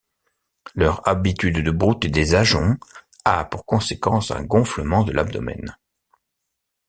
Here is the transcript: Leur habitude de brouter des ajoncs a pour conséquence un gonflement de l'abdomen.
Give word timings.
Leur 0.73 1.07
habitude 1.07 1.59
de 1.63 1.69
brouter 1.69 2.07
des 2.09 2.33
ajoncs 2.33 2.79
a 3.23 3.45
pour 3.45 3.67
conséquence 3.67 4.31
un 4.31 4.41
gonflement 4.43 5.03
de 5.03 5.11
l'abdomen. 5.11 5.77